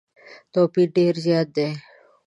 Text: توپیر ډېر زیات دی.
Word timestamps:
توپیر 0.53 0.87
ډېر 0.95 1.13
زیات 1.25 1.47
دی. 1.55 1.69